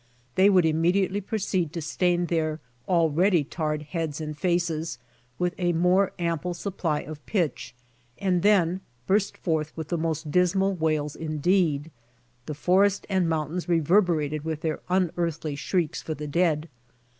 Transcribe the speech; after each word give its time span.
They 0.33 0.49
would 0.49 0.65
im 0.65 0.81
mediately 0.81 1.21
proceed 1.21 1.71
to 1.73 1.79
stain 1.83 2.25
their 2.25 2.59
already 2.87 3.43
tarred 3.43 3.83
heads 3.83 4.19
and 4.19 4.35
faces 4.35 4.97
with 5.37 5.53
a 5.59 5.73
more 5.73 6.11
ample 6.17 6.55
supply 6.55 7.01
of 7.01 7.23
pitch, 7.27 7.75
and 8.17 8.41
then 8.41 8.81
burst 9.05 9.37
forth 9.37 9.73
into 9.77 9.87
the 9.87 9.99
most 10.01 10.31
dismal 10.31 10.73
wails 10.73 11.15
indeed. 11.15 11.91
The 12.47 12.55
forest 12.55 13.05
and 13.11 13.29
mountains 13.29 13.69
reverberated 13.69 14.43
with 14.43 14.61
their 14.61 14.79
unearthly 14.89 15.55
shrieks 15.55 16.01
for 16.01 16.15
the 16.15 16.25
dead. 16.25 16.67